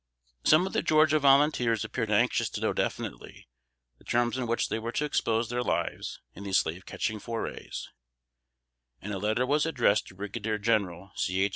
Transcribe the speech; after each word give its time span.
Some 0.43 0.65
of 0.65 0.73
the 0.73 0.81
Georgia 0.81 1.19
volunteers 1.19 1.85
appeared 1.85 2.09
anxious 2.09 2.49
to 2.49 2.59
know 2.61 2.73
definitely 2.73 3.47
the 3.99 4.03
terms 4.03 4.35
on 4.35 4.47
which 4.47 4.67
they 4.69 4.79
were 4.79 4.91
to 4.93 5.05
expose 5.05 5.49
their 5.51 5.61
lives 5.61 6.19
in 6.33 6.43
these 6.43 6.57
slave 6.57 6.87
catching 6.87 7.19
forays; 7.19 7.87
and 8.99 9.13
a 9.13 9.19
letter 9.19 9.45
was 9.45 9.67
addressed 9.67 10.07
to 10.07 10.15
Brigadier 10.15 10.57
General 10.57 11.11
C. 11.15 11.41
H. 11.43 11.49